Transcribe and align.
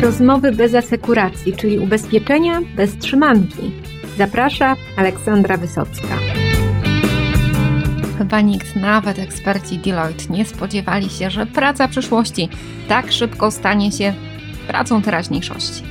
Rozmowy 0.00 0.52
bez 0.52 0.74
asekuracji, 0.74 1.56
czyli 1.56 1.78
ubezpieczenia 1.78 2.60
bez 2.76 2.98
trzymanki. 2.98 3.72
Zaprasza 4.18 4.76
Aleksandra 4.96 5.56
Wysocka. 5.56 6.18
Chyba 8.18 8.40
nikt, 8.40 8.76
nawet 8.76 9.18
eksperci 9.18 9.78
Deloitte, 9.78 10.32
nie 10.32 10.44
spodziewali 10.44 11.10
się, 11.10 11.30
że 11.30 11.46
praca 11.46 11.88
przyszłości 11.88 12.48
tak 12.88 13.12
szybko 13.12 13.50
stanie 13.50 13.92
się 13.92 14.14
pracą 14.68 15.02
teraźniejszości. 15.02 15.82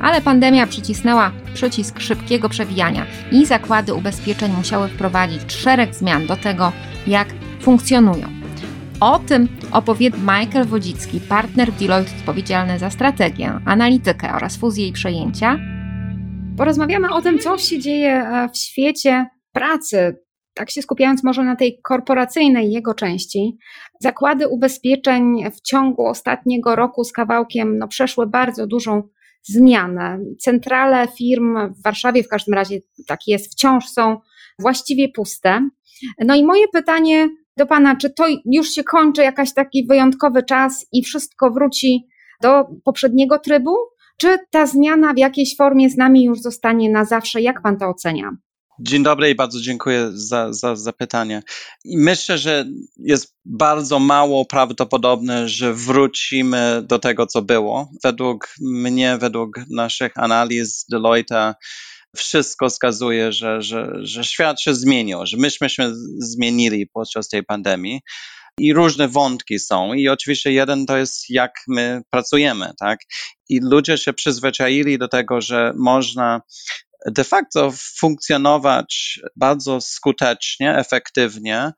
Ale 0.00 0.20
pandemia 0.20 0.66
przycisnęła 0.66 1.30
przycisk 1.54 2.00
szybkiego 2.00 2.48
przewijania 2.48 3.06
i 3.32 3.46
zakłady 3.46 3.94
ubezpieczeń 3.94 4.52
musiały 4.52 4.88
wprowadzić 4.88 5.52
szereg 5.52 5.94
zmian 5.94 6.26
do 6.26 6.36
tego, 6.36 6.72
jak 7.06 7.28
funkcjonują. 7.60 8.39
O 9.00 9.18
tym 9.18 9.48
opowie 9.72 10.10
Michael 10.10 10.66
Wodzicki, 10.66 11.20
partner 11.20 11.72
Deloitte 11.72 12.12
odpowiedzialny 12.18 12.78
za 12.78 12.90
strategię, 12.90 13.60
analitykę 13.66 14.32
oraz 14.34 14.56
fuzję 14.56 14.86
i 14.88 14.92
przejęcia. 14.92 15.58
Porozmawiamy 16.56 17.14
o 17.14 17.22
tym, 17.22 17.38
co 17.38 17.58
się 17.58 17.78
dzieje 17.78 18.12
e, 18.12 18.48
w 18.48 18.56
świecie 18.56 19.26
pracy, 19.52 20.16
tak 20.54 20.70
się 20.70 20.82
skupiając 20.82 21.24
może 21.24 21.44
na 21.44 21.56
tej 21.56 21.80
korporacyjnej 21.82 22.72
jego 22.72 22.94
części. 22.94 23.58
Zakłady 24.00 24.48
ubezpieczeń 24.48 25.50
w 25.50 25.60
ciągu 25.60 26.06
ostatniego 26.06 26.76
roku 26.76 27.04
z 27.04 27.12
kawałkiem 27.12 27.78
no, 27.78 27.88
przeszły 27.88 28.26
bardzo 28.26 28.66
dużą 28.66 29.02
zmianę. 29.42 30.18
Centrale 30.40 31.08
firm 31.18 31.58
w 31.74 31.82
Warszawie 31.82 32.22
w 32.22 32.28
każdym 32.28 32.54
razie 32.54 32.78
tak 33.06 33.20
jest, 33.26 33.52
wciąż 33.52 33.88
są 33.88 34.16
właściwie 34.58 35.08
puste. 35.08 35.68
No 36.18 36.34
i 36.34 36.44
moje 36.44 36.68
pytanie 36.68 37.28
do 37.60 37.66
Pana, 37.66 37.96
czy 37.96 38.10
to 38.10 38.24
już 38.44 38.70
się 38.70 38.84
kończy 38.84 39.22
jakaś 39.22 39.54
taki 39.54 39.86
wyjątkowy 39.86 40.42
czas 40.42 40.86
i 40.92 41.02
wszystko 41.02 41.50
wróci 41.50 42.06
do 42.42 42.64
poprzedniego 42.84 43.38
trybu? 43.38 43.76
Czy 44.16 44.38
ta 44.50 44.66
zmiana 44.66 45.14
w 45.14 45.18
jakiejś 45.18 45.56
formie 45.56 45.90
z 45.90 45.96
nami 45.96 46.24
już 46.24 46.40
zostanie 46.40 46.90
na 46.90 47.04
zawsze? 47.04 47.40
Jak 47.40 47.62
Pan 47.62 47.78
to 47.78 47.88
ocenia? 47.88 48.30
Dzień 48.82 49.02
dobry 49.02 49.30
i 49.30 49.34
bardzo 49.34 49.60
dziękuję 49.60 50.10
za, 50.12 50.52
za 50.52 50.76
zapytanie. 50.76 51.42
I 51.84 51.98
myślę, 51.98 52.38
że 52.38 52.64
jest 52.96 53.36
bardzo 53.44 53.98
mało 53.98 54.44
prawdopodobne, 54.44 55.48
że 55.48 55.74
wrócimy 55.74 56.82
do 56.86 56.98
tego, 56.98 57.26
co 57.26 57.42
było. 57.42 57.90
Według 58.04 58.54
mnie, 58.60 59.18
według 59.20 59.60
naszych 59.70 60.12
analiz 60.18 60.86
Deloitte, 60.90 61.54
wszystko 62.16 62.68
wskazuje, 62.68 63.32
że, 63.32 63.62
że, 63.62 63.90
że 64.00 64.24
świat 64.24 64.60
się 64.60 64.74
zmienił, 64.74 65.26
że 65.26 65.36
myśmy 65.36 65.70
się 65.70 65.92
zmienili 66.18 66.86
podczas 66.86 67.28
tej 67.28 67.44
pandemii. 67.44 68.00
I 68.58 68.72
różne 68.72 69.08
wątki 69.08 69.58
są, 69.58 69.92
i 69.92 70.08
oczywiście 70.08 70.52
jeden 70.52 70.86
to 70.86 70.96
jest, 70.96 71.30
jak 71.30 71.52
my 71.68 72.02
pracujemy, 72.10 72.72
tak? 72.80 72.98
I 73.48 73.60
ludzie 73.62 73.98
się 73.98 74.12
przyzwyczaili 74.12 74.98
do 74.98 75.08
tego, 75.08 75.40
że 75.40 75.72
można 75.76 76.40
de 77.06 77.24
facto 77.24 77.72
funkcjonować 77.98 79.20
bardzo 79.36 79.80
skutecznie, 79.80 80.76
efektywnie 80.76 81.72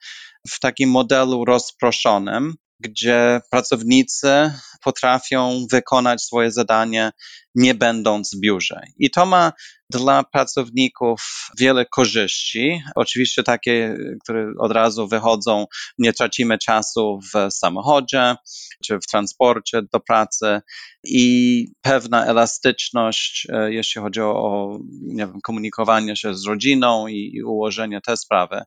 w 0.49 0.61
takim 0.61 0.91
modelu 0.91 1.45
rozproszonym, 1.45 2.55
gdzie 2.83 3.41
pracownicy 3.51 4.53
potrafią 4.85 5.67
wykonać 5.71 6.23
swoje 6.23 6.51
zadanie 6.51 7.13
nie 7.55 7.75
będąc 7.75 8.35
w 8.35 8.41
biurze. 8.41 8.81
I 8.99 9.11
to 9.11 9.27
ma 9.27 9.53
dla 9.91 10.25
pracowników 10.25 11.49
wiele 11.59 11.87
korzyści. 11.87 12.83
Oczywiście 12.95 13.43
takie, 13.43 13.97
które 14.25 14.53
od 14.59 14.73
razu 14.73 15.09
wychodzą, 15.09 15.67
nie 15.99 16.13
tracimy 16.13 16.59
czasu 16.59 17.21
w 17.35 17.53
samochodzie 17.53 18.37
czy 18.85 18.99
w 18.99 19.07
transporcie 19.07 19.83
do 19.93 20.01
pracy 20.01 20.61
i 21.05 21.67
pewna 21.83 22.27
elastyczność, 22.27 23.47
e, 23.53 23.73
jeśli 23.73 24.03
chodzi 24.03 24.21
o 24.21 24.79
nie 25.03 25.27
wiem, 25.27 25.41
komunikowanie 25.43 26.17
się 26.17 26.35
z 26.35 26.47
rodziną 26.47 27.07
i, 27.07 27.31
i 27.35 27.43
ułożenie 27.43 28.01
te 28.01 28.17
sprawy. 28.17 28.63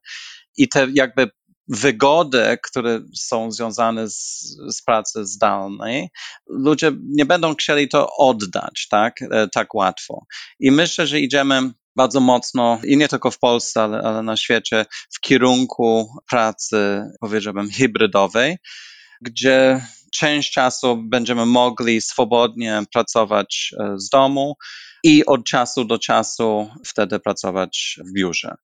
I 0.58 0.70
te 0.70 0.88
jakby 0.94 1.30
wygody, 1.68 2.58
które 2.64 3.02
są 3.16 3.52
związane 3.52 4.10
z, 4.10 4.40
z 4.70 4.82
pracy 4.82 5.26
zdalnej, 5.26 6.10
ludzie 6.48 6.92
nie 7.04 7.26
będą 7.26 7.56
chcieli 7.56 7.90
to 7.90 8.10
oddać 8.18 8.88
tak, 8.90 9.22
e, 9.22 9.48
tak 9.48 9.76
łatwo. 9.76 10.26
I 10.60 10.72
myślę, 10.72 11.08
że 11.08 11.20
idziemy 11.20 11.72
bardzo 11.96 12.20
mocno 12.20 12.80
i 12.84 12.98
nie 12.98 13.08
tylko 13.08 13.32
w 13.32 13.40
Polsce, 13.40 13.82
ale, 13.82 14.02
ale 14.02 14.24
na 14.24 14.38
świecie 14.38 14.86
w 15.14 15.20
kierunku 15.20 16.10
pracy, 16.30 17.04
powiedziałbym, 17.20 17.70
hybrydowej, 17.70 18.58
gdzie 19.22 19.86
część 20.14 20.52
czasu 20.52 20.98
będziemy 20.98 21.46
mogli 21.46 22.02
swobodnie 22.02 22.84
pracować 22.94 23.74
e, 23.80 23.94
z 23.98 24.10
domu 24.10 24.56
i 25.04 25.26
od 25.26 25.46
czasu 25.46 25.86
do 25.86 26.00
czasu 26.00 26.70
wtedy 26.86 27.20
pracować 27.20 28.00
w 28.06 28.14
biurze 28.14 28.56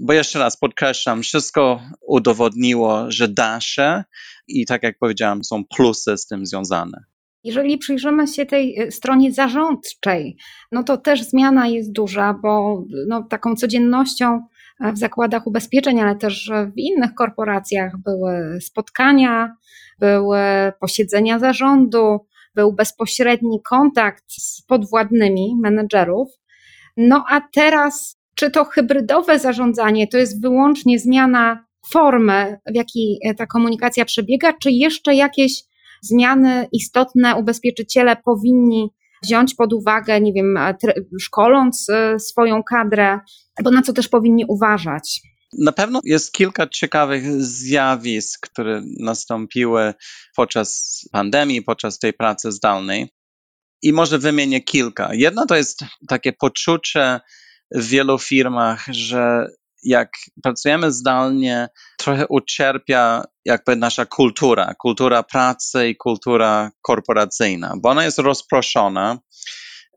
bo 0.00 0.12
jeszcze 0.12 0.38
raz 0.38 0.56
podkreślam, 0.56 1.22
wszystko 1.22 1.80
udowodniło, 2.00 3.04
że 3.08 3.28
da 3.28 3.60
się 3.60 4.04
i 4.48 4.66
tak 4.66 4.82
jak 4.82 4.98
powiedziałam, 4.98 5.44
są 5.44 5.64
plusy 5.76 6.16
z 6.16 6.26
tym 6.26 6.46
związane. 6.46 7.04
Jeżeli 7.44 7.78
przyjrzymy 7.78 8.28
się 8.28 8.46
tej 8.46 8.78
e, 8.78 8.90
stronie 8.90 9.32
zarządczej, 9.32 10.36
no 10.72 10.82
to 10.82 10.96
też 10.96 11.22
zmiana 11.22 11.66
jest 11.66 11.92
duża, 11.92 12.34
bo 12.42 12.84
no, 13.08 13.22
taką 13.22 13.56
codziennością 13.56 14.40
w 14.94 14.98
zakładach 14.98 15.46
ubezpieczeń, 15.46 16.00
ale 16.00 16.16
też 16.16 16.50
w 16.74 16.78
innych 16.78 17.14
korporacjach 17.14 17.92
były 18.04 18.60
spotkania, 18.60 19.56
były 19.98 20.38
posiedzenia 20.80 21.38
zarządu, 21.38 22.26
był 22.54 22.72
bezpośredni 22.72 23.62
kontakt 23.62 24.24
z 24.28 24.62
podwładnymi 24.62 25.56
menedżerów. 25.62 26.28
No 26.96 27.24
a 27.28 27.40
teraz 27.54 28.19
czy 28.40 28.50
to 28.50 28.64
hybrydowe 28.64 29.38
zarządzanie 29.38 30.08
to 30.08 30.18
jest 30.18 30.42
wyłącznie 30.42 30.98
zmiana 30.98 31.64
formy, 31.92 32.60
w 32.72 32.74
jakiej 32.74 33.18
ta 33.38 33.46
komunikacja 33.46 34.04
przebiega, 34.04 34.52
czy 34.62 34.70
jeszcze 34.70 35.14
jakieś 35.14 35.52
zmiany 36.02 36.68
istotne 36.72 37.36
ubezpieczyciele 37.36 38.16
powinni 38.24 38.90
wziąć 39.22 39.54
pod 39.54 39.72
uwagę, 39.72 40.20
nie 40.20 40.32
wiem, 40.32 40.58
szkoląc 41.20 41.86
e, 41.90 42.18
swoją 42.18 42.62
kadrę, 42.62 43.20
bo 43.62 43.70
na 43.70 43.82
co 43.82 43.92
też 43.92 44.08
powinni 44.08 44.44
uważać? 44.48 45.20
Na 45.58 45.72
pewno 45.72 46.00
jest 46.04 46.32
kilka 46.32 46.66
ciekawych 46.66 47.42
zjawisk, 47.42 48.48
które 48.50 48.82
nastąpiły 49.00 49.94
podczas 50.36 51.00
pandemii, 51.12 51.62
podczas 51.62 51.98
tej 51.98 52.12
pracy 52.12 52.52
zdalnej. 52.52 53.08
I 53.82 53.92
może 53.92 54.18
wymienię 54.18 54.60
kilka. 54.60 55.14
Jedno 55.14 55.46
to 55.46 55.56
jest 55.56 55.84
takie 56.08 56.32
poczucie 56.32 57.20
w 57.74 57.86
wielu 57.86 58.18
firmach, 58.18 58.84
że 58.90 59.46
jak 59.82 60.10
pracujemy 60.42 60.92
zdalnie, 60.92 61.68
trochę 61.98 62.26
ucierpia 62.28 63.24
jakby 63.44 63.76
nasza 63.76 64.06
kultura, 64.06 64.74
kultura 64.78 65.22
pracy 65.22 65.88
i 65.88 65.96
kultura 65.96 66.70
korporacyjna, 66.82 67.74
bo 67.82 67.88
ona 67.88 68.04
jest 68.04 68.18
rozproszona. 68.18 69.18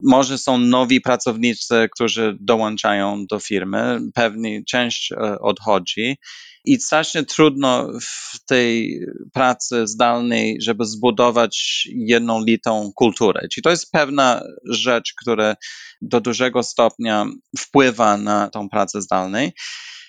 Może 0.03 0.37
są 0.37 0.57
nowi 0.57 1.01
pracownicy, 1.01 1.89
którzy 1.91 2.37
dołączają 2.39 3.25
do 3.29 3.39
firmy, 3.39 3.99
pewnie 4.13 4.63
część 4.65 5.11
e, 5.11 5.39
odchodzi 5.39 6.17
i 6.65 6.79
strasznie 6.79 7.23
trudno 7.23 7.87
w 8.01 8.45
tej 8.45 8.99
pracy 9.33 9.87
zdalnej, 9.87 10.57
żeby 10.61 10.85
zbudować 10.85 11.87
jednolitą 11.95 12.91
kulturę. 12.95 13.47
Czyli 13.51 13.63
to 13.63 13.69
jest 13.69 13.91
pewna 13.91 14.41
rzecz, 14.69 15.13
która 15.21 15.55
do 16.01 16.21
dużego 16.21 16.63
stopnia 16.63 17.25
wpływa 17.59 18.17
na 18.17 18.49
tą 18.49 18.69
pracę 18.69 19.01
zdalnej 19.01 19.53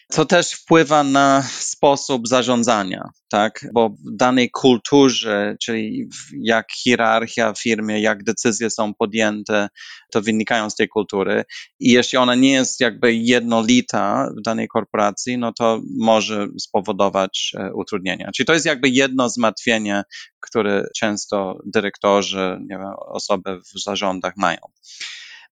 co 0.08 0.24
też 0.24 0.52
wpływa 0.52 1.04
na 1.04 1.42
sposób 1.42 2.28
zarządzania, 2.28 3.08
tak? 3.30 3.66
Bo 3.72 3.88
w 3.88 4.16
danej 4.16 4.50
kulturze, 4.50 5.56
czyli 5.62 6.08
jak 6.42 6.66
hierarchia 6.72 7.52
w 7.52 7.60
firmie, 7.60 8.00
jak 8.00 8.24
decyzje 8.24 8.70
są 8.70 8.94
podjęte, 8.94 9.68
to 10.12 10.22
wynikają 10.22 10.70
z 10.70 10.74
tej 10.74 10.88
kultury. 10.88 11.44
I 11.80 11.92
jeśli 11.92 12.18
ona 12.18 12.34
nie 12.34 12.52
jest 12.52 12.80
jakby 12.80 13.14
jednolita 13.14 14.28
w 14.38 14.42
danej 14.42 14.68
korporacji, 14.68 15.38
no 15.38 15.52
to 15.52 15.80
może 15.98 16.46
spowodować 16.58 17.52
e, 17.58 17.72
utrudnienia. 17.72 18.30
Czyli 18.36 18.46
to 18.46 18.52
jest 18.52 18.66
jakby 18.66 18.88
jedno 18.88 19.28
zmartwienie, 19.28 20.02
które 20.40 20.84
często 20.96 21.58
dyrektorzy, 21.66 22.58
nie 22.60 22.78
wiem, 22.78 22.92
osoby 22.98 23.60
w 23.60 23.82
zarządach 23.82 24.36
mają. 24.36 24.58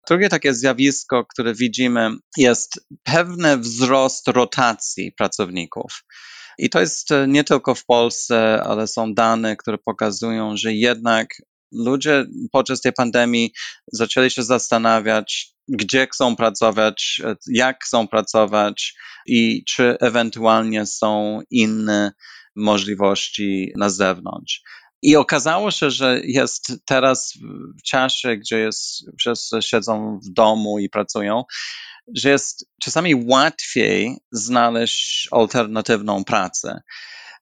Drugie 0.09 0.29
takie 0.29 0.55
zjawisko, 0.55 1.25
które 1.25 1.55
widzimy, 1.55 2.11
jest 2.37 2.87
pewny 3.03 3.59
wzrost 3.59 4.29
rotacji 4.29 5.13
pracowników. 5.13 6.05
I 6.59 6.71
to 6.71 6.81
jest 6.81 7.11
e, 7.11 7.29
nie 7.29 7.45
tylko 7.45 7.75
w 7.75 7.85
Polsce, 7.85 8.63
ale 8.65 8.87
są 8.87 9.15
dane, 9.15 9.57
które 9.57 9.79
pokazują, 9.79 10.57
że 10.57 10.73
jednak 10.75 11.29
ludzie 11.73 12.27
podczas 12.53 12.81
tej 12.81 12.93
pandemii 12.93 13.53
zaczęli 13.93 14.31
się 14.31 14.43
zastanawiać, 14.43 15.55
gdzie 15.69 16.07
chcą 16.13 16.37
pracować, 16.37 17.21
e, 17.25 17.37
jak 17.47 17.85
chcą 17.85 18.09
pracować 18.09 18.95
i 19.27 19.65
czy 19.65 19.97
ewentualnie 20.01 20.87
są 20.87 21.41
inne 21.51 22.13
możliwości 22.57 23.73
na 23.77 23.91
zewnątrz. 23.91 24.63
I 25.03 25.17
okazało 25.17 25.71
się, 25.71 25.91
że 25.91 26.21
jest 26.25 26.73
teraz 26.85 27.33
w 27.79 27.83
czasie, 27.83 28.37
gdzie 28.37 28.59
jest, 28.59 29.05
wszyscy 29.19 29.63
siedzą 29.63 30.21
w 30.25 30.33
domu 30.33 30.79
i 30.79 30.89
pracują, 30.89 31.45
że 32.17 32.31
jest 32.31 32.67
czasami 32.83 33.15
łatwiej 33.15 34.17
znaleźć 34.33 35.29
alternatywną 35.31 36.25
pracę 36.25 36.83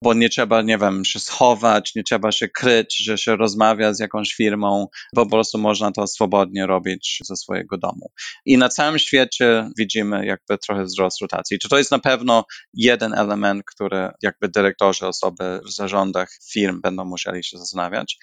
bo 0.02 0.14
nie 0.14 0.28
trzeba, 0.28 0.62
nie 0.62 0.78
wiem, 0.78 1.04
się 1.04 1.20
schować, 1.20 1.94
nie 1.94 2.02
trzeba 2.02 2.32
się 2.32 2.48
kryć, 2.48 3.04
że 3.04 3.18
się 3.18 3.36
rozmawia 3.36 3.94
z 3.94 4.00
jakąś 4.00 4.34
firmą, 4.34 4.86
po 5.14 5.26
prostu 5.26 5.58
można 5.58 5.92
to 5.92 6.06
swobodnie 6.06 6.66
robić 6.66 7.18
ze 7.24 7.36
swojego 7.36 7.78
domu. 7.78 8.10
I 8.46 8.58
na 8.58 8.68
całym 8.68 8.98
świecie 8.98 9.70
widzimy 9.78 10.26
jakby 10.26 10.58
trochę 10.58 10.84
wzrost 10.84 11.20
rotacji. 11.20 11.58
Czy 11.58 11.68
to 11.68 11.78
jest 11.78 11.90
na 11.90 11.98
pewno 11.98 12.44
jeden 12.74 13.14
element, 13.14 13.62
który 13.66 14.08
jakby 14.22 14.48
dyrektorzy, 14.48 15.06
osoby 15.06 15.60
w 15.64 15.72
zarządach 15.72 16.28
firm 16.52 16.80
będą 16.80 17.04
musieli 17.04 17.44
się 17.44 17.58
zastanawiać. 17.58 18.18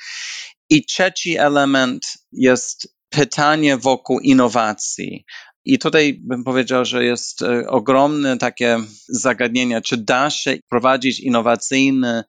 I 0.70 0.86
trzeci 0.86 1.38
element 1.38 2.18
jest 2.32 2.98
pytanie 3.10 3.78
wokół 3.78 4.20
innowacji. 4.20 5.26
I 5.70 5.80
tutaj 5.80 6.20
bym 6.22 6.44
powiedział, 6.44 6.86
że 6.86 7.06
jest 7.06 7.42
e, 7.42 7.68
ogromne 7.68 8.38
takie 8.38 8.80
zagadnienie, 9.08 9.82
czy 9.82 9.98
da 9.98 10.30
się 10.30 10.58
prowadzić 10.70 11.20
innowacyjne 11.20 12.24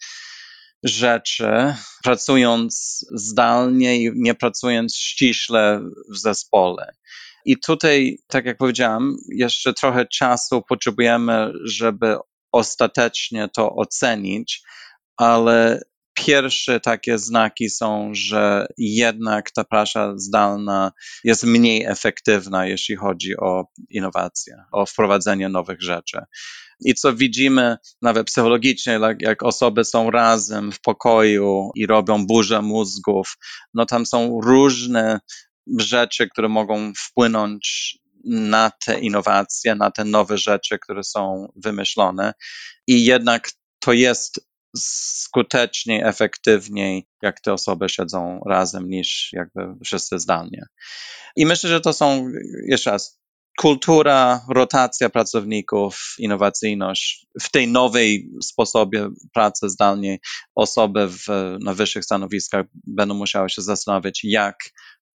rzeczy, 0.82 1.74
pracując 2.04 3.04
zdalnie 3.10 4.02
i 4.02 4.10
nie 4.14 4.34
pracując 4.34 4.96
ściśle 4.96 5.80
w 6.12 6.18
zespole. 6.18 6.92
I 7.44 7.56
tutaj, 7.60 8.18
tak 8.26 8.44
jak 8.44 8.56
powiedziałem, 8.56 9.16
jeszcze 9.28 9.72
trochę 9.72 10.06
czasu 10.06 10.62
potrzebujemy, 10.68 11.52
żeby 11.64 12.16
ostatecznie 12.52 13.48
to 13.56 13.74
ocenić, 13.74 14.62
ale 15.16 15.80
pierwsze 16.26 16.80
takie 16.80 17.18
znaki 17.18 17.70
są, 17.70 18.10
że 18.12 18.66
jednak 18.78 19.50
ta 19.50 19.64
praca 19.64 20.12
zdalna 20.16 20.92
jest 21.24 21.44
mniej 21.44 21.84
efektywna, 21.84 22.66
jeśli 22.66 22.96
chodzi 22.96 23.36
o 23.36 23.64
innowacje, 23.90 24.56
o 24.72 24.86
wprowadzenie 24.86 25.48
nowych 25.48 25.82
rzeczy. 25.82 26.18
I 26.80 26.94
co 26.94 27.14
widzimy 27.14 27.76
nawet 28.02 28.26
psychologicznie, 28.26 29.00
jak 29.20 29.42
osoby 29.42 29.84
są 29.84 30.10
razem 30.10 30.72
w 30.72 30.80
pokoju 30.80 31.70
i 31.74 31.86
robią 31.86 32.26
burzę 32.26 32.62
mózgów, 32.62 33.36
no 33.74 33.86
tam 33.86 34.06
są 34.06 34.40
różne 34.44 35.20
rzeczy, 35.78 36.28
które 36.28 36.48
mogą 36.48 36.92
wpłynąć 36.98 37.98
na 38.24 38.70
te 38.84 39.00
innowacje, 39.00 39.74
na 39.74 39.90
te 39.90 40.04
nowe 40.04 40.38
rzeczy, 40.38 40.78
które 40.78 41.04
są 41.04 41.52
wymyślone. 41.56 42.32
I 42.86 43.04
jednak 43.04 43.50
to 43.80 43.92
jest 43.92 44.47
skuteczniej, 44.78 46.02
efektywniej, 46.04 47.06
jak 47.22 47.40
te 47.40 47.52
osoby 47.52 47.88
siedzą 47.88 48.40
razem, 48.46 48.88
niż 48.88 49.30
jakby 49.32 49.84
wszyscy 49.84 50.18
zdalnie. 50.18 50.66
I 51.36 51.46
myślę, 51.46 51.70
że 51.70 51.80
to 51.80 51.92
są, 51.92 52.30
jeszcze 52.68 52.90
raz, 52.90 53.18
kultura, 53.58 54.44
rotacja 54.48 55.08
pracowników, 55.08 56.14
innowacyjność. 56.18 57.26
W 57.42 57.50
tej 57.50 57.68
nowej 57.68 58.30
sposobie 58.42 59.08
pracy 59.34 59.68
zdalnie 59.68 60.18
osoby 60.54 61.08
w, 61.08 61.26
na 61.60 61.74
wyższych 61.74 62.04
stanowiskach 62.04 62.66
będą 62.86 63.14
musiały 63.14 63.50
się 63.50 63.62
zastanowić, 63.62 64.20
jak 64.24 64.56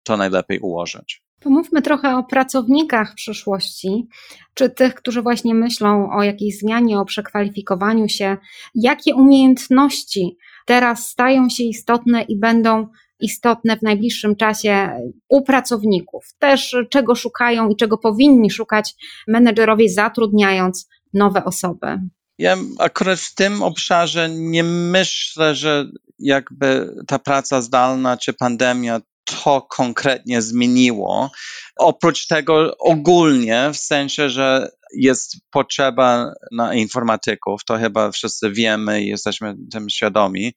to 0.04 0.18
najlepiej 0.18 0.60
ułożyć. 0.60 1.22
Pomówmy 1.40 1.82
trochę 1.82 2.18
o 2.18 2.24
pracownikach 2.24 3.16
przyszłości, 3.16 4.08
czy 4.54 4.70
tych, 4.70 4.96
którzy 4.96 5.22
właśnie 5.22 5.54
myślą 5.54 6.12
o 6.12 6.24
jakiejś 6.24 6.60
zmianie, 6.60 7.00
o 7.00 7.06
przekwalifikowaniu 7.06 8.10
się. 8.10 8.38
Jakie 8.76 9.16
umiejętności 9.16 10.38
teraz 10.66 11.08
stają 11.08 11.50
się 11.50 11.64
istotne 11.64 12.22
i 12.22 12.40
będą 12.40 12.88
istotne 13.20 13.78
w 13.78 13.82
najbliższym 13.82 14.36
czasie 14.36 14.90
u 15.30 15.42
pracowników? 15.42 16.26
Też 16.40 16.76
czego 16.90 17.16
szukają 17.16 17.70
i 17.70 17.76
czego 17.76 17.98
powinni 17.98 18.52
szukać 18.52 18.94
menedżerowie, 19.28 19.90
zatrudniając 19.90 20.90
nowe 21.14 21.46
osoby? 21.46 22.00
Ja 22.38 22.58
akurat 22.80 23.20
w 23.20 23.36
tym 23.36 23.64
obszarze 23.64 24.30
nie 24.30 24.64
myślę, 24.64 25.56
że 25.56 25.86
jakby 26.20 26.96
ta 27.08 27.20
praca 27.20 27.62
zdalna 27.62 28.18
czy 28.18 28.34
pandemia 28.34 29.02
to 29.44 29.62
konkretnie 29.62 30.42
zmieniło. 30.42 31.32
Oprócz 31.78 32.28
tego 32.28 32.78
ogólnie, 32.78 33.70
w 33.74 33.78
sensie, 33.78 34.30
że 34.30 34.70
jest 34.94 35.36
potrzeba 35.52 36.34
na 36.52 36.74
informatyków, 36.74 37.66
to 37.66 37.78
chyba 37.78 38.12
wszyscy 38.12 38.52
wiemy 38.52 39.02
i 39.04 39.08
jesteśmy 39.08 39.56
tym 39.72 39.90
świadomi, 39.90 40.54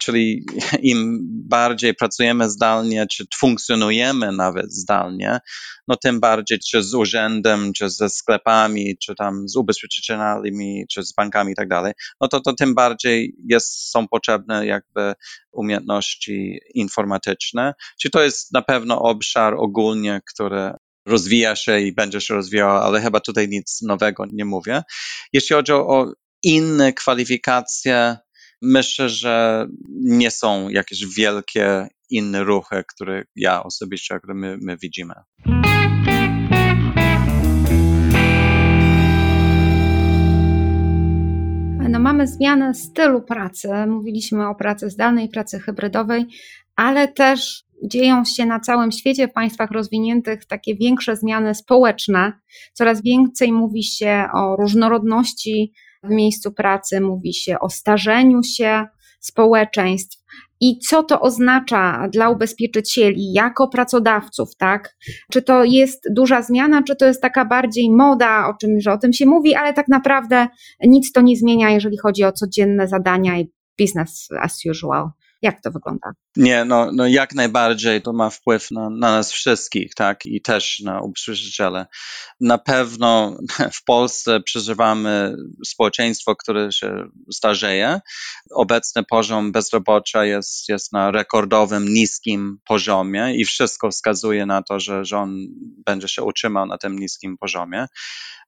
Czyli 0.00 0.44
im 0.82 1.18
bardziej 1.48 1.94
pracujemy 1.94 2.50
zdalnie, 2.50 3.06
czy 3.06 3.24
funkcjonujemy 3.34 4.32
nawet 4.32 4.72
zdalnie, 4.72 5.38
no 5.88 5.96
tym 5.96 6.20
bardziej 6.20 6.58
czy 6.70 6.82
z 6.82 6.94
urzędem, 6.94 7.72
czy 7.72 7.90
ze 7.90 8.10
sklepami, 8.10 8.98
czy 8.98 9.14
tam 9.14 9.48
z 9.48 9.56
ubezpieczycielami, 9.56 10.84
czy 10.90 11.02
z 11.02 11.12
bankami 11.12 11.52
i 11.52 11.56
tak 11.56 11.68
dalej, 11.68 11.92
no 12.20 12.28
to, 12.28 12.40
to 12.40 12.52
tym 12.52 12.74
bardziej 12.74 13.34
jest, 13.48 13.90
są 13.90 14.08
potrzebne 14.08 14.66
jakby 14.66 15.12
umiejętności 15.52 16.60
informatyczne. 16.74 17.74
Czy 18.00 18.10
to 18.10 18.22
jest 18.22 18.52
na 18.52 18.62
pewno 18.62 19.02
obszar 19.02 19.54
ogólnie, 19.54 20.20
który 20.30 20.70
rozwija 21.06 21.56
się 21.56 21.80
i 21.80 21.92
będzie 21.92 22.20
się 22.20 22.34
rozwijał, 22.34 22.70
ale 22.70 23.00
chyba 23.00 23.20
tutaj 23.20 23.48
nic 23.48 23.82
nowego 23.82 24.24
nie 24.32 24.44
mówię. 24.44 24.82
Jeśli 25.32 25.56
chodzi 25.56 25.72
o 25.72 26.12
inne 26.42 26.92
kwalifikacje, 26.92 28.16
Myślę, 28.62 29.08
że 29.08 29.66
nie 30.00 30.30
są 30.30 30.68
jakieś 30.68 31.06
wielkie 31.16 31.88
inne 32.10 32.44
ruchy, 32.44 32.84
które 32.88 33.22
ja 33.36 33.62
osobiście, 33.62 34.18
które 34.18 34.34
my, 34.34 34.58
my 34.60 34.76
widzimy. 34.76 35.14
No 41.88 41.98
mamy 41.98 42.26
zmianę 42.26 42.74
stylu 42.74 43.22
pracy. 43.22 43.68
Mówiliśmy 43.86 44.48
o 44.48 44.54
pracy 44.54 44.90
zdalnej, 44.90 45.28
pracy 45.28 45.60
hybrydowej, 45.60 46.26
ale 46.76 47.08
też 47.08 47.64
dzieją 47.84 48.24
się 48.24 48.46
na 48.46 48.60
całym 48.60 48.92
świecie, 48.92 49.28
w 49.28 49.32
państwach 49.32 49.70
rozwiniętych, 49.70 50.44
takie 50.44 50.76
większe 50.76 51.16
zmiany 51.16 51.54
społeczne. 51.54 52.32
Coraz 52.72 53.02
więcej 53.02 53.52
mówi 53.52 53.84
się 53.84 54.24
o 54.34 54.56
różnorodności 54.56 55.72
w 56.02 56.10
miejscu 56.10 56.52
pracy, 56.52 57.00
mówi 57.00 57.34
się 57.34 57.58
o 57.58 57.70
starzeniu 57.70 58.42
się 58.42 58.86
społeczeństw. 59.20 60.18
I 60.60 60.78
co 60.78 61.02
to 61.02 61.20
oznacza 61.20 62.08
dla 62.12 62.30
ubezpieczycieli 62.30 63.32
jako 63.32 63.68
pracodawców, 63.68 64.56
tak? 64.56 64.96
Czy 65.32 65.42
to 65.42 65.64
jest 65.64 66.08
duża 66.10 66.42
zmiana, 66.42 66.82
czy 66.82 66.96
to 66.96 67.06
jest 67.06 67.22
taka 67.22 67.44
bardziej 67.44 67.90
moda, 67.90 68.48
o 68.48 68.54
czym, 68.54 68.80
że 68.80 68.92
o 68.92 68.98
tym 68.98 69.12
się 69.12 69.26
mówi, 69.26 69.54
ale 69.54 69.74
tak 69.74 69.88
naprawdę 69.88 70.46
nic 70.80 71.12
to 71.12 71.20
nie 71.20 71.36
zmienia, 71.36 71.70
jeżeli 71.70 71.98
chodzi 71.98 72.24
o 72.24 72.32
codzienne 72.32 72.88
zadania 72.88 73.38
i 73.38 73.52
business 73.80 74.28
as 74.40 74.60
usual. 74.70 75.10
Jak 75.42 75.60
to 75.62 75.70
wygląda? 75.70 76.10
Nie, 76.36 76.64
no, 76.64 76.90
no 76.92 77.06
jak 77.06 77.34
najbardziej 77.34 78.02
to 78.02 78.12
ma 78.12 78.30
wpływ 78.30 78.70
na, 78.70 78.90
na 78.90 79.12
nas 79.12 79.32
wszystkich, 79.32 79.94
tak, 79.94 80.26
i 80.26 80.42
też 80.42 80.80
na 80.80 81.00
ubezpieczyciele. 81.00 81.86
Na 82.40 82.58
pewno 82.58 83.38
w 83.78 83.84
Polsce 83.84 84.40
przeżywamy 84.40 85.36
społeczeństwo, 85.64 86.36
które 86.36 86.72
się 86.72 87.08
starzeje. 87.32 88.00
Obecny 88.50 89.04
poziom 89.04 89.52
bezrobocia 89.52 90.24
jest, 90.24 90.68
jest 90.68 90.92
na 90.92 91.10
rekordowym, 91.10 91.88
niskim 91.88 92.58
poziomie 92.64 93.34
i 93.34 93.44
wszystko 93.44 93.90
wskazuje 93.90 94.46
na 94.46 94.62
to, 94.62 94.80
że, 94.80 95.04
że 95.04 95.18
on 95.18 95.46
będzie 95.86 96.08
się 96.08 96.22
utrzymał 96.22 96.66
na 96.66 96.78
tym 96.78 96.98
niskim 96.98 97.38
poziomie. 97.38 97.86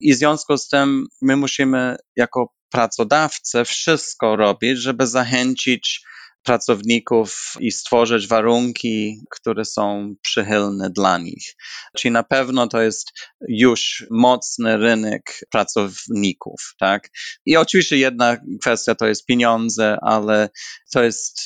I 0.01 0.15
w 0.15 0.17
związku 0.17 0.57
z 0.57 0.69
tym 0.69 1.07
my 1.23 1.37
musimy 1.37 1.97
jako 2.17 2.53
pracodawcy 2.71 3.65
wszystko 3.65 4.37
robić, 4.37 4.79
żeby 4.79 5.07
zachęcić 5.07 6.05
pracowników 6.43 7.55
i 7.61 7.73
stworzyć 7.73 8.29
warunki, 8.29 9.21
które 9.31 9.65
są 9.65 10.15
przychylne 10.23 10.91
dla 10.91 11.19
nich. 11.19 11.55
Czyli 11.97 12.13
na 12.13 12.23
pewno 12.23 12.67
to 12.67 12.81
jest 12.81 13.13
już 13.49 14.07
mocny 14.11 14.77
rynek 14.77 15.23
pracowników, 15.51 16.75
tak? 16.79 17.09
I 17.47 17.57
oczywiście 17.57 17.97
jedna 17.97 18.37
kwestia 18.61 18.95
to 18.95 19.07
jest 19.07 19.27
pieniądze, 19.27 19.99
ale 20.03 20.49
to 20.93 21.03
jest 21.03 21.43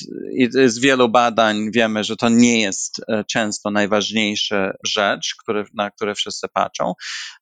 z 0.65 0.79
wielu 0.79 1.09
badań 1.09 1.71
wiemy, 1.71 2.03
że 2.03 2.15
to 2.15 2.29
nie 2.29 2.61
jest 2.61 3.01
e, 3.07 3.23
często 3.23 3.71
najważniejsza 3.71 4.71
rzecz, 4.85 5.35
który, 5.39 5.65
na 5.73 5.91
które 5.91 6.15
wszyscy 6.15 6.47
patrzą. 6.53 6.93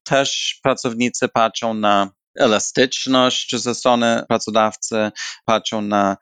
Też 0.03 0.59
pracownicy 0.63 1.27
patrzą 1.27 1.73
na 1.73 2.11
elastyczność 2.35 3.55
ze 3.55 3.75
strony 3.75 4.23
pracodawcy, 4.27 5.11
patrzą 5.45 5.81
na 5.81 6.17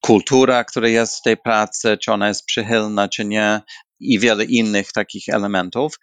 kultura, 0.00 0.64
która 0.64 0.88
jest 0.88 1.16
w 1.16 1.22
tej 1.22 1.36
pracy, 1.36 1.98
czy 2.02 2.12
ona 2.12 2.28
jest 2.28 2.44
przychylna, 2.44 3.08
czy 3.08 3.24
nie, 3.24 3.60
i 4.00 4.18
wiele 4.18 4.44
innych 4.44 4.92
takich 4.92 5.28
elementów. 5.28 5.94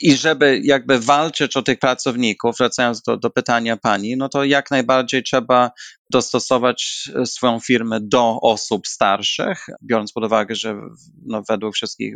I 0.00 0.16
żeby 0.16 0.60
jakby 0.64 1.00
walczyć 1.00 1.56
o 1.56 1.62
tych 1.62 1.78
pracowników, 1.78 2.56
wracając 2.58 3.02
do, 3.02 3.16
do 3.16 3.30
pytania 3.30 3.76
pani, 3.76 4.16
no 4.16 4.28
to 4.28 4.44
jak 4.44 4.70
najbardziej 4.70 5.22
trzeba 5.22 5.70
dostosować 6.10 7.08
swoją 7.24 7.60
firmę 7.60 7.98
do 8.02 8.40
osób 8.42 8.86
starszych, 8.86 9.66
biorąc 9.82 10.12
pod 10.12 10.24
uwagę, 10.24 10.54
że 10.54 10.80
no, 11.26 11.42
według 11.48 11.74
wszystkich 11.74 12.14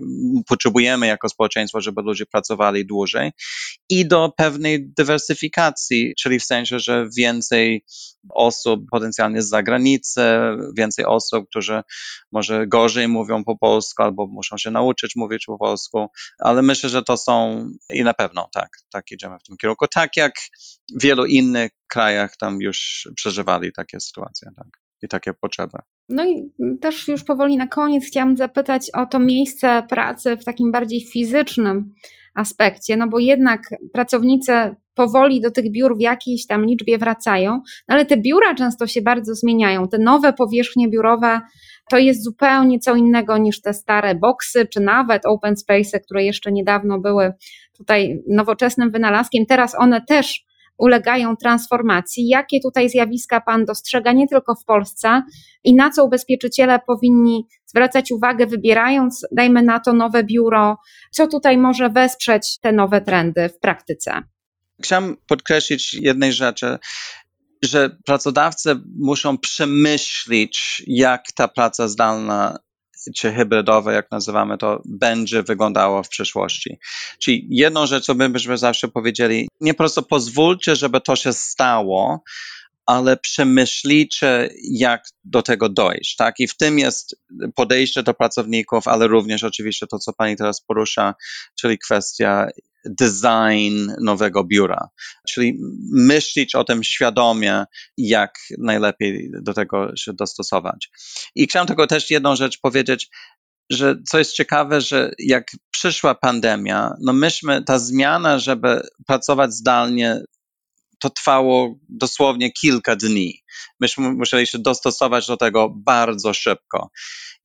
potrzebujemy 0.48 1.06
jako 1.06 1.28
społeczeństwo, 1.28 1.80
żeby 1.80 2.02
ludzie 2.02 2.26
pracowali 2.26 2.86
dłużej 2.86 3.30
i 3.88 4.08
do 4.08 4.32
pewnej 4.36 4.92
dywersyfikacji, 4.96 6.14
czyli 6.18 6.38
w 6.38 6.44
sensie, 6.44 6.78
że 6.78 7.08
więcej 7.16 7.84
osób 8.30 8.80
potencjalnie 8.90 9.42
z 9.42 9.48
zagranicy, 9.48 10.20
więcej 10.76 11.04
osób, 11.04 11.48
którzy 11.48 11.82
może 12.32 12.66
gorzej 12.66 13.08
mówią 13.08 13.44
po 13.44 13.58
polsku 13.58 14.02
albo 14.02 14.26
muszą 14.26 14.58
się 14.58 14.70
nauczyć 14.70 15.16
mówić 15.16 15.44
po 15.46 15.58
polsku, 15.58 16.06
ale 16.38 16.62
myślę, 16.62 16.88
że 16.88 17.02
to 17.02 17.16
są 17.16 17.66
i 17.92 18.04
na 18.04 18.14
pewno 18.14 18.48
tak, 18.54 18.68
tak 18.92 19.10
idziemy 19.10 19.38
w 19.38 19.42
tym 19.42 19.56
kierunku, 19.56 19.86
tak 19.94 20.16
jak 20.16 20.32
w 20.98 21.02
wielu 21.02 21.26
innych 21.26 21.70
krajach 21.88 22.36
tam 22.36 22.60
już 22.60 23.08
przeżywali 23.16 23.72
takie 23.72 24.00
sytuacje, 24.00 24.50
tak, 24.56 24.66
i 25.02 25.08
takie 25.08 25.34
potrzeby. 25.34 25.78
No 26.08 26.24
i 26.24 26.52
też 26.80 27.08
już 27.08 27.24
powoli 27.24 27.56
na 27.56 27.66
koniec 27.66 28.04
chciałam 28.04 28.36
zapytać 28.36 28.90
o 28.94 29.06
to 29.06 29.18
miejsce 29.18 29.82
pracy 29.88 30.36
w 30.36 30.44
takim 30.44 30.72
bardziej 30.72 31.06
fizycznym 31.06 31.94
aspekcie, 32.34 32.96
no 32.96 33.08
bo 33.08 33.18
jednak 33.18 33.60
pracownicy 33.92 34.52
powoli 35.00 35.40
do 35.40 35.50
tych 35.50 35.72
biur 35.72 35.96
w 35.96 36.00
jakiejś 36.00 36.46
tam 36.46 36.66
liczbie 36.66 36.98
wracają, 36.98 37.50
no 37.88 37.94
ale 37.94 38.04
te 38.06 38.16
biura 38.16 38.54
często 38.54 38.86
się 38.86 39.02
bardzo 39.02 39.34
zmieniają. 39.34 39.88
Te 39.88 39.98
nowe 39.98 40.32
powierzchnie 40.32 40.88
biurowe 40.88 41.40
to 41.90 41.98
jest 41.98 42.24
zupełnie 42.24 42.78
co 42.78 42.96
innego 42.96 43.38
niż 43.38 43.60
te 43.60 43.74
stare 43.74 44.14
boxy, 44.14 44.66
czy 44.66 44.80
nawet 44.80 45.26
open 45.26 45.56
space, 45.56 46.00
które 46.00 46.24
jeszcze 46.24 46.52
niedawno 46.52 46.98
były 46.98 47.32
tutaj 47.76 48.22
nowoczesnym 48.28 48.90
wynalazkiem. 48.90 49.46
Teraz 49.46 49.74
one 49.78 50.00
też 50.08 50.44
ulegają 50.78 51.36
transformacji. 51.36 52.28
Jakie 52.28 52.60
tutaj 52.60 52.88
zjawiska 52.88 53.40
Pan 53.40 53.64
dostrzega 53.64 54.12
nie 54.12 54.28
tylko 54.28 54.54
w 54.54 54.64
Polsce 54.64 55.22
i 55.64 55.74
na 55.74 55.90
co 55.90 56.04
ubezpieczyciele 56.04 56.80
powinni 56.86 57.46
zwracać 57.66 58.12
uwagę, 58.12 58.46
wybierając, 58.46 59.26
dajmy 59.32 59.62
na 59.62 59.80
to, 59.80 59.92
nowe 59.92 60.24
biuro? 60.24 60.76
Co 61.10 61.26
tutaj 61.26 61.58
może 61.58 61.90
wesprzeć 61.90 62.58
te 62.60 62.72
nowe 62.72 63.00
trendy 63.00 63.48
w 63.48 63.58
praktyce? 63.58 64.22
Chciałem 64.82 65.16
podkreślić 65.26 65.94
jednej 65.94 66.32
rzeczy, 66.32 66.78
że 67.64 67.96
pracodawcy 68.04 68.80
muszą 68.98 69.38
przemyśleć, 69.38 70.82
jak 70.86 71.32
ta 71.32 71.48
praca 71.48 71.88
zdalna 71.88 72.58
czy 73.16 73.32
hybrydowe, 73.32 73.92
jak 73.92 74.10
nazywamy 74.10 74.58
to, 74.58 74.82
będzie 74.84 75.42
wyglądało 75.42 76.02
w 76.02 76.08
przyszłości. 76.08 76.78
Czyli 77.18 77.46
jedną 77.50 77.86
rzecz, 77.86 78.04
co 78.04 78.14
my 78.14 78.28
byśmy 78.28 78.58
zawsze 78.58 78.88
powiedzieli, 78.88 79.48
nie 79.60 79.74
po 79.74 79.78
prostu 79.78 80.02
pozwólcie, 80.02 80.76
żeby 80.76 81.00
to 81.00 81.16
się 81.16 81.32
stało, 81.32 82.22
ale 82.90 83.16
przemyślicie, 83.16 84.48
jak 84.70 85.02
do 85.24 85.42
tego 85.42 85.68
dojść, 85.68 86.16
tak? 86.16 86.34
I 86.38 86.48
w 86.48 86.56
tym 86.56 86.78
jest 86.78 87.16
podejście 87.54 88.02
do 88.02 88.14
pracowników, 88.14 88.88
ale 88.88 89.06
również 89.06 89.44
oczywiście 89.44 89.86
to, 89.86 89.98
co 89.98 90.12
pani 90.12 90.36
teraz 90.36 90.60
porusza, 90.60 91.14
czyli 91.60 91.78
kwestia 91.78 92.46
design 92.84 93.90
nowego 94.02 94.44
biura, 94.44 94.88
czyli 95.28 95.58
myśleć 95.92 96.54
o 96.54 96.64
tym 96.64 96.84
świadomie, 96.84 97.64
jak 97.96 98.34
najlepiej 98.58 99.30
do 99.42 99.54
tego 99.54 99.96
się 99.96 100.12
dostosować. 100.12 100.90
I 101.34 101.46
chciałem 101.46 101.66
tylko 101.66 101.86
też 101.86 102.10
jedną 102.10 102.36
rzecz 102.36 102.60
powiedzieć, 102.60 103.08
że 103.70 103.96
co 104.08 104.18
jest 104.18 104.32
ciekawe, 104.32 104.80
że 104.80 105.10
jak 105.18 105.50
przyszła 105.70 106.14
pandemia, 106.14 106.94
no 107.02 107.12
myśmy, 107.12 107.64
ta 107.64 107.78
zmiana, 107.78 108.38
żeby 108.38 108.82
pracować 109.06 109.52
zdalnie, 109.52 110.20
to 111.00 111.10
trwało 111.10 111.74
dosłownie 111.88 112.52
kilka 112.52 112.96
dni. 112.96 113.42
Myśmy 113.80 114.12
musieli 114.12 114.46
się 114.46 114.58
dostosować 114.58 115.26
do 115.26 115.36
tego 115.36 115.74
bardzo 115.76 116.34
szybko. 116.34 116.90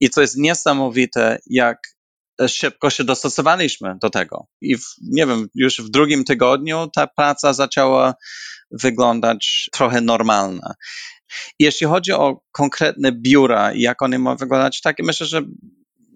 I 0.00 0.10
co 0.10 0.20
jest 0.20 0.36
niesamowite, 0.36 1.38
jak 1.46 1.78
szybko 2.48 2.90
się 2.90 3.04
dostosowaliśmy 3.04 3.94
do 4.02 4.10
tego. 4.10 4.46
I 4.60 4.76
w, 4.76 4.84
nie 5.02 5.26
wiem, 5.26 5.48
już 5.54 5.80
w 5.80 5.90
drugim 5.90 6.24
tygodniu 6.24 6.88
ta 6.94 7.06
praca 7.06 7.52
zaczęła 7.52 8.14
wyglądać 8.70 9.68
trochę 9.72 10.00
normalna. 10.00 10.74
Jeśli 11.58 11.86
chodzi 11.86 12.12
o 12.12 12.40
konkretne 12.52 13.12
biura 13.12 13.72
i 13.72 13.80
jak 13.80 14.02
one 14.02 14.18
mają 14.18 14.36
wyglądać, 14.36 14.80
tak 14.80 14.96
myślę, 15.02 15.26
że 15.26 15.42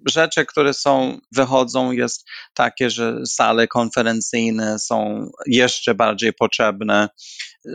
rzeczy, 0.08 0.46
które 0.46 0.74
są, 0.74 1.18
wychodzą, 1.32 1.92
jest 1.92 2.28
takie, 2.54 2.90
że 2.90 3.16
sale 3.26 3.66
konferencyjne 3.66 4.78
są 4.78 5.30
jeszcze 5.46 5.94
bardziej 5.94 6.32
potrzebne, 6.32 7.08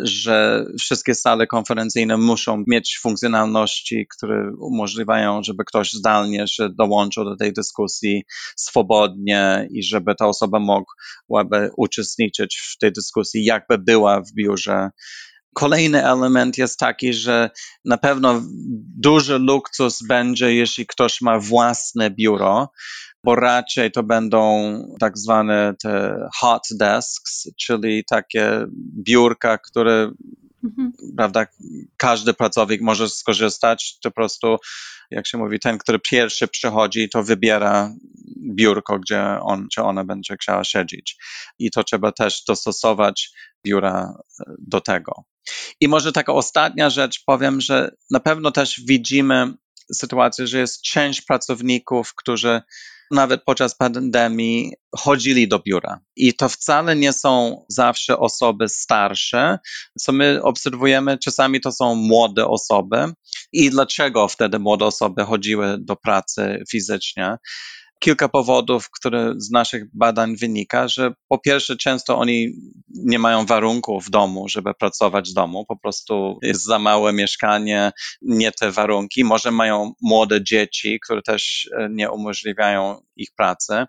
że 0.03 0.65
wszystkie 0.79 1.15
sale 1.15 1.47
konferencyjne 1.47 2.17
muszą 2.17 2.63
mieć 2.67 2.99
funkcjonalności, 3.01 4.07
które 4.17 4.51
umożliwiają, 4.59 5.43
żeby 5.43 5.63
ktoś 5.65 5.93
zdalnie 5.93 6.47
się 6.47 6.69
dołączył 6.69 7.25
do 7.25 7.35
tej 7.35 7.53
dyskusji 7.53 8.23
swobodnie 8.55 9.67
i 9.71 9.83
żeby 9.83 10.15
ta 10.15 10.27
osoba 10.27 10.59
mogłaby 10.59 11.69
uczestniczyć 11.77 12.61
w 12.73 12.77
tej 12.77 12.91
dyskusji, 12.91 13.45
jakby 13.45 13.77
była 13.77 14.21
w 14.21 14.33
biurze 14.33 14.89
Kolejny 15.55 16.05
element 16.05 16.57
jest 16.57 16.79
taki, 16.79 17.13
że 17.13 17.49
na 17.85 17.97
pewno 17.97 18.41
duży 18.97 19.39
luksus 19.39 19.99
będzie, 20.07 20.55
jeśli 20.55 20.87
ktoś 20.87 21.21
ma 21.21 21.39
własne 21.39 22.11
biuro, 22.11 22.71
bo 23.23 23.35
raczej 23.35 23.91
to 23.91 24.03
będą 24.03 24.73
tak 24.99 25.17
zwane 25.17 25.73
te 25.83 26.19
hot 26.35 26.67
desks, 26.71 27.47
czyli 27.61 28.03
takie 28.09 28.65
biurka, 29.05 29.57
które 29.57 30.11
mhm. 30.63 30.91
prawda, 31.17 31.45
każdy 31.97 32.33
pracownik 32.33 32.81
może 32.81 33.09
skorzystać. 33.09 33.99
To 34.03 34.09
po 34.11 34.15
prostu, 34.15 34.57
jak 35.11 35.27
się 35.27 35.37
mówi, 35.37 35.59
ten, 35.59 35.77
który 35.77 35.99
pierwszy 35.99 36.47
przychodzi, 36.47 37.09
to 37.09 37.23
wybiera 37.23 37.93
biurko, 38.55 38.99
gdzie 38.99 39.37
on 39.41 39.67
czy 39.73 39.81
ona 39.81 40.03
będzie 40.03 40.35
chciała 40.41 40.63
siedzieć. 40.63 41.17
I 41.59 41.71
to 41.71 41.83
trzeba 41.83 42.11
też 42.11 42.43
dostosować 42.47 43.31
biura 43.65 44.13
do 44.59 44.81
tego. 44.81 45.25
I 45.79 45.87
może 45.87 46.11
taka 46.11 46.33
ostatnia 46.33 46.89
rzecz 46.89 47.23
powiem, 47.25 47.61
że 47.61 47.91
na 48.11 48.19
pewno 48.19 48.51
też 48.51 48.81
widzimy 48.87 49.53
sytuację, 49.93 50.47
że 50.47 50.59
jest 50.59 50.81
część 50.81 51.21
pracowników, 51.21 52.13
którzy 52.15 52.61
nawet 53.11 53.43
podczas 53.43 53.75
pandemii 53.75 54.73
chodzili 54.95 55.47
do 55.47 55.59
biura. 55.59 55.99
I 56.15 56.33
to 56.33 56.49
wcale 56.49 56.95
nie 56.95 57.13
są 57.13 57.65
zawsze 57.69 58.19
osoby 58.19 58.69
starsze. 58.69 59.59
Co 59.99 60.11
my 60.11 60.43
obserwujemy, 60.43 61.17
czasami 61.17 61.61
to 61.61 61.71
są 61.71 61.95
młode 61.95 62.47
osoby. 62.47 63.13
I 63.53 63.69
dlaczego 63.69 64.27
wtedy 64.27 64.59
młode 64.59 64.85
osoby 64.85 65.23
chodziły 65.23 65.77
do 65.79 65.95
pracy 65.95 66.63
fizycznie? 66.71 67.37
Kilka 67.99 68.29
powodów, 68.29 68.89
które 68.91 69.33
z 69.37 69.51
naszych 69.51 69.83
badań 69.93 70.35
wynika, 70.35 70.87
że 70.87 71.13
po 71.27 71.39
pierwsze 71.39 71.77
często 71.77 72.17
oni 72.17 72.49
nie 72.89 73.19
mają 73.19 73.45
warunków 73.45 74.05
w 74.05 74.09
domu, 74.09 74.49
żeby 74.49 74.73
pracować 74.73 75.27
z 75.27 75.33
domu, 75.33 75.65
po 75.67 75.77
prostu 75.77 76.39
jest 76.41 76.63
za 76.63 76.79
małe 76.79 77.13
mieszkanie, 77.13 77.91
nie 78.21 78.51
te 78.51 78.71
warunki. 78.71 79.23
Może 79.23 79.51
mają 79.51 79.93
młode 80.01 80.43
dzieci, 80.43 80.99
które 81.03 81.21
też 81.21 81.69
e, 81.77 81.87
nie 81.91 82.11
umożliwiają 82.11 83.01
ich 83.15 83.29
pracy. 83.37 83.85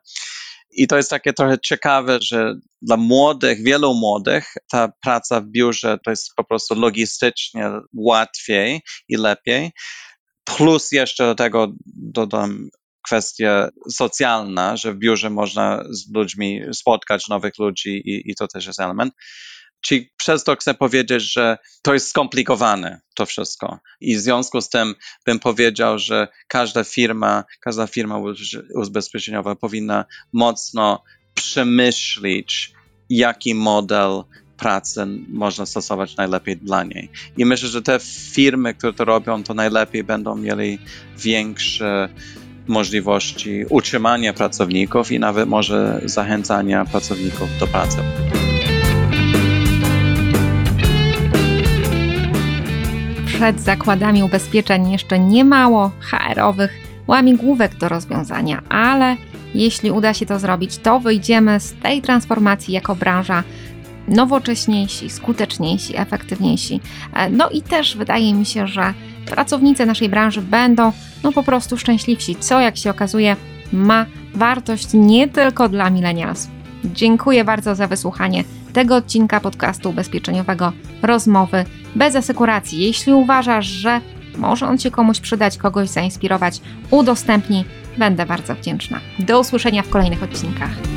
I 0.71 0.87
to 0.87 0.97
jest 0.97 1.11
takie 1.11 1.33
trochę 1.33 1.59
ciekawe, 1.59 2.19
że 2.21 2.55
dla 2.83 2.97
młodych, 2.97 3.63
wielu 3.63 3.95
młodych, 3.95 4.55
ta 4.71 4.93
praca 5.03 5.41
w 5.41 5.47
biurze 5.47 5.99
to 6.05 6.11
jest 6.11 6.31
po 6.37 6.45
prostu 6.45 6.75
logistycznie 6.75 7.71
łatwiej 7.93 8.81
i 9.09 9.17
lepiej. 9.17 9.73
Plus 10.45 10.93
jeszcze 10.93 11.25
do 11.25 11.35
tego 11.35 11.73
dodam 11.97 12.69
kwestia 13.07 13.69
socjalna, 13.91 14.77
że 14.77 14.93
w 14.93 14.99
biurze 14.99 15.31
można 15.31 15.85
z 15.91 16.15
ludźmi 16.15 16.61
spotkać 16.73 17.29
nowych 17.29 17.59
ludzi 17.59 18.03
i, 18.05 18.31
i 18.31 18.35
to 18.35 18.49
też 18.49 18.67
jest 18.67 18.81
element. 18.81 19.15
Czyli 19.81 20.11
przez 20.17 20.45
to 20.45 20.57
chcę 20.57 20.75
powiedzieć, 20.75 21.33
że 21.33 21.59
to 21.83 21.95
jest 21.95 22.09
skomplikowane, 22.09 23.01
to 23.15 23.27
wszystko. 23.27 23.79
I 24.01 24.17
w 24.17 24.21
związku 24.21 24.61
z 24.61 24.69
tym 24.69 24.95
bym 25.27 25.39
powiedział, 25.39 25.99
że 25.99 26.29
każda 26.49 26.85
firma, 26.85 27.45
każda 27.61 27.87
firma 27.87 28.21
ubezpieczeniowa 28.75 29.57
powinna 29.57 30.05
mocno 30.33 31.03
przemyśleć, 31.35 32.73
jaki 33.11 33.55
model 33.55 34.23
pracy 34.57 35.07
można 35.29 35.67
stosować 35.67 36.17
najlepiej 36.17 36.57
dla 36.57 36.85
niej. 36.85 37.11
I 37.37 37.45
myślę, 37.45 37.69
że 37.69 37.83
te 37.83 37.99
firmy, 38.33 38.75
które 38.75 38.93
to 38.93 39.05
robią, 39.05 39.43
to 39.43 39.55
najlepiej 39.55 40.05
będą 40.05 40.37
mieli 40.37 40.79
większe 41.17 42.09
możliwości 42.69 43.65
utrzymania 43.71 44.33
pracowników 44.33 45.13
i 45.13 45.21
nawet 45.21 45.49
może 45.49 46.01
zachęcania 46.05 46.85
pracowników 46.85 47.49
do 47.61 47.67
pracy. 47.67 47.99
Przed 53.27 53.61
zakładami 53.61 54.23
ubezpieczeń 54.23 54.93
jeszcze 54.93 55.19
nie 55.19 55.45
mało 55.45 55.91
HR-owych 56.01 56.73
łamigłówek 57.07 57.75
do 57.75 57.89
rozwiązania, 57.89 58.63
ale 58.69 59.17
jeśli 59.55 59.91
uda 59.91 60.15
się 60.15 60.27
to 60.27 60.39
zrobić, 60.39 60.79
to 60.79 61.01
wyjdziemy 61.01 61.61
z 61.61 61.75
tej 61.75 62.03
transformacji 62.03 62.75
jako 62.75 62.97
branża 62.97 63.43
nowocześniejsi, 64.09 65.11
skuteczniejsi, 65.11 65.97
efektywniejsi. 65.97 66.81
E, 67.15 67.31
no 67.31 67.51
i 67.51 67.63
też 67.63 67.97
wydaje 67.97 68.35
mi 68.35 68.47
się, 68.47 68.67
że 68.67 68.95
pracownicy 69.27 69.87
naszej 69.87 70.09
branży 70.09 70.43
będą 70.43 70.93
no 71.23 71.33
po 71.33 71.43
prostu 71.43 71.77
szczęśliwsi, 71.77 72.37
co 72.37 72.61
jak 72.61 72.77
się 72.77 72.91
okazuje 72.91 73.37
ma 73.73 74.07
wartość 74.35 74.89
nie 74.95 75.29
tylko 75.29 75.69
dla 75.69 75.91
milenialsów. 75.91 76.51
Dziękuję 76.85 77.45
bardzo 77.45 77.75
za 77.75 77.87
wysłuchanie 77.87 78.45
tego 78.73 78.97
odcinka 78.97 79.41
podcastu 79.41 79.91
ubezpieczeniowego 79.91 80.73
Rozmowy 81.03 81.65
bez 81.95 82.17
asekuracji. 82.17 82.81
Jeśli 82.81 83.13
uważasz, 83.13 83.67
że 83.67 84.01
może 84.37 84.67
on 84.67 84.79
się 84.79 84.91
komuś 84.91 85.21
przydać, 85.21 85.59
kogoś 85.59 85.89
zainspirować, 85.89 86.61
udostępnij. 86.91 87.65
Będę 87.99 88.27
bardzo 88.27 88.55
wdzięczna. 88.55 89.01
Do 89.19 89.41
usłyszenia 89.41 89.83
w 89.83 89.89
kolejnych 89.89 90.23
odcinkach. 90.23 90.96